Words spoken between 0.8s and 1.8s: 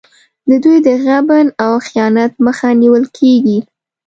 د غبن او